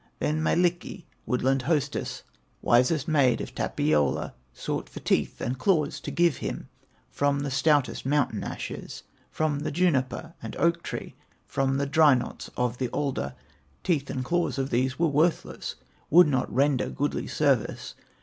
[0.17, 2.23] Then Mielikki, woodland hostess,
[2.63, 6.69] Wisest maid of Tapiola, Sought for teeth and claws to give him,
[7.11, 11.13] From the stoutest mountain ashes, From the juniper and oak tree,
[11.45, 13.35] From the dry knots of the alder.
[13.83, 15.75] Teeth and claws of these were worthless,
[16.09, 17.93] Would not render goodly service.